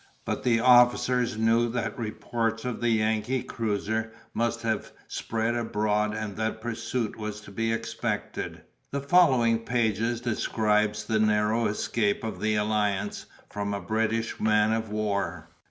[0.25, 6.35] But the officers knew that reports of the Yankee cruiser must have spread abroad and
[6.37, 8.61] that pursuit was to be expected.
[8.89, 14.89] The following pages describe the narrow escape of the Alliance from a British man of
[14.89, 15.49] war.